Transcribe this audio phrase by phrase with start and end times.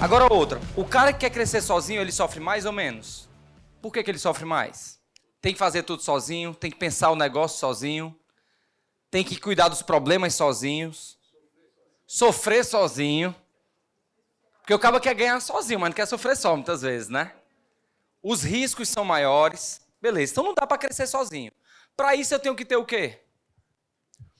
[0.00, 0.60] Agora outra.
[0.76, 3.28] O cara que quer crescer sozinho, ele sofre mais ou menos?
[3.82, 5.00] Por que, que ele sofre mais?
[5.40, 8.16] Tem que fazer tudo sozinho, tem que pensar o negócio sozinho,
[9.10, 11.18] tem que cuidar dos problemas sozinhos,
[12.06, 13.34] sofrer sozinho.
[14.60, 17.34] Porque o cara quer ganhar sozinho, mas não quer sofrer só muitas vezes, né?
[18.22, 19.80] Os riscos são maiores.
[20.00, 21.50] Beleza, então não dá para crescer sozinho.
[21.96, 23.20] Para isso eu tenho que ter o quê?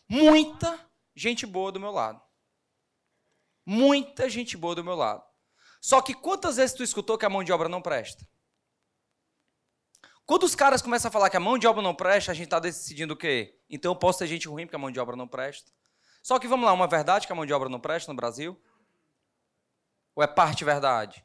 [0.08, 0.78] Muita
[1.16, 2.22] gente boa do meu lado.
[3.66, 5.27] Muita gente boa do meu lado.
[5.80, 8.26] Só que quantas vezes tu escutou que a mão de obra não presta?
[10.26, 12.48] Quando os caras começam a falar que a mão de obra não presta, a gente
[12.48, 13.58] está decidindo o quê?
[13.70, 15.72] Então eu posso ter gente ruim porque a mão de obra não presta.
[16.22, 18.60] Só que vamos lá, uma verdade que a mão de obra não presta no Brasil?
[20.14, 21.24] Ou é parte verdade?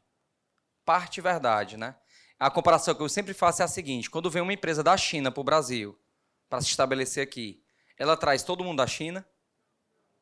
[0.85, 1.95] Parte verdade, né?
[2.39, 5.31] A comparação que eu sempre faço é a seguinte: quando vem uma empresa da China
[5.31, 5.99] para o Brasil,
[6.47, 7.63] para se estabelecer aqui,
[7.97, 9.27] ela traz todo mundo da China?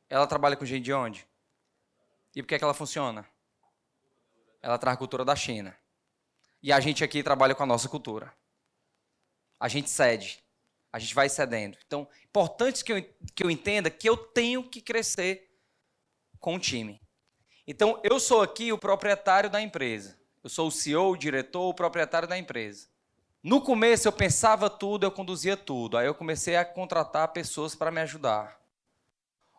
[0.09, 1.27] Ela trabalha com gente de onde?
[2.35, 3.27] E por que, é que ela funciona?
[4.61, 5.75] Ela traz a cultura da China.
[6.61, 8.33] E a gente aqui trabalha com a nossa cultura.
[9.59, 10.43] A gente cede.
[10.93, 11.77] A gente vai cedendo.
[11.85, 13.01] Então, importante que eu,
[13.33, 15.49] que eu entenda que eu tenho que crescer
[16.39, 17.01] com o time.
[17.65, 20.19] Então, eu sou aqui o proprietário da empresa.
[20.43, 22.87] Eu sou o CEO, o diretor, o proprietário da empresa.
[23.43, 25.97] No começo eu pensava tudo, eu conduzia tudo.
[25.97, 28.59] Aí eu comecei a contratar pessoas para me ajudar.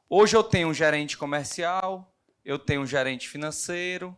[0.09, 4.17] Hoje eu tenho um gerente comercial, eu tenho um gerente financeiro,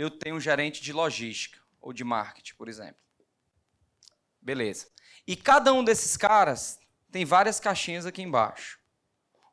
[0.00, 3.02] eu tenho um gerente de logística ou de marketing, por exemplo.
[4.40, 4.90] Beleza.
[5.26, 8.80] E cada um desses caras tem várias caixinhas aqui embaixo.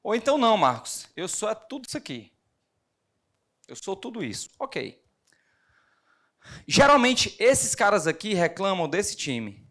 [0.02, 2.34] Ou então não, Marcos, eu sou é tudo isso aqui.
[3.68, 4.50] Eu sou tudo isso.
[4.58, 5.04] Ok.
[6.66, 9.70] Geralmente, esses caras aqui reclamam desse time.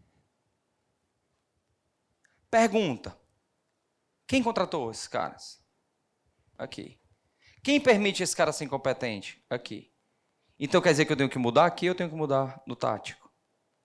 [2.51, 3.19] Pergunta:
[4.27, 5.65] quem contratou esses caras?
[6.59, 7.01] Aqui.
[7.63, 9.43] Quem permite esse cara ser incompetente?
[9.49, 9.96] Aqui.
[10.59, 13.31] Então quer dizer que eu tenho que mudar aqui, eu tenho que mudar no tático.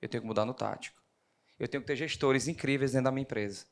[0.02, 1.02] Eu tenho que mudar no tático.
[1.60, 3.66] Eu tenho que ter gestores incríveis dentro da minha empresa.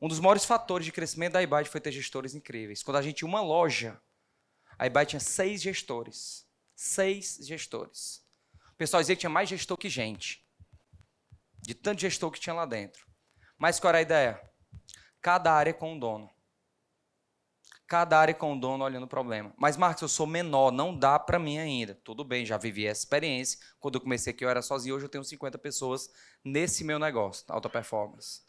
[0.00, 2.82] Um dos maiores fatores de crescimento da iByte foi ter gestores incríveis.
[2.82, 4.00] Quando a gente tinha uma loja,
[4.78, 6.46] a iByte tinha seis gestores.
[6.74, 8.22] Seis gestores.
[8.72, 10.44] O pessoal dizia que tinha mais gestor que gente.
[11.62, 13.06] De tanto gestor que tinha lá dentro.
[13.56, 14.52] Mas qual era a ideia?
[15.22, 16.33] Cada área com um dono.
[17.86, 19.52] Cada área com um dono olhando o problema.
[19.58, 21.94] Mas, Marcos, eu sou menor, não dá para mim ainda.
[22.02, 23.58] Tudo bem, já vivi essa experiência.
[23.78, 24.96] Quando eu comecei aqui, eu era sozinho.
[24.96, 26.08] Hoje eu tenho 50 pessoas
[26.42, 28.40] nesse meu negócio, alta performance.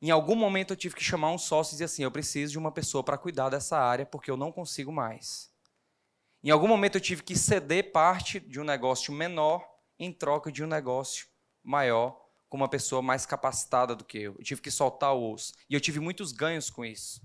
[0.00, 2.58] Em algum momento eu tive que chamar um sócio e dizer assim: eu preciso de
[2.58, 5.50] uma pessoa para cuidar dessa área porque eu não consigo mais.
[6.42, 9.68] Em algum momento eu tive que ceder parte de um negócio menor
[9.98, 11.26] em troca de um negócio
[11.64, 12.16] maior
[12.48, 14.36] com uma pessoa mais capacitada do que eu.
[14.38, 15.52] Eu tive que soltar o osso.
[15.68, 17.20] E eu tive muitos ganhos com isso.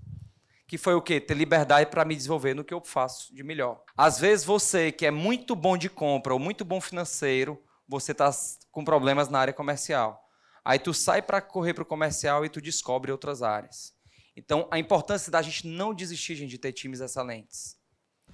[0.74, 1.20] Que foi o quê?
[1.20, 3.80] Ter liberdade para me desenvolver no que eu faço de melhor.
[3.96, 8.28] Às vezes você que é muito bom de compra ou muito bom financeiro, você está
[8.72, 10.20] com problemas na área comercial.
[10.64, 13.94] Aí tu sai para correr para o comercial e tu descobre outras áreas.
[14.36, 17.76] Então, a importância da gente não desistir gente, de ter times excelentes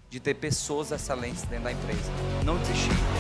[0.09, 2.11] de ter pessoas excelentes dentro da empresa.
[2.45, 3.20] Não desistir.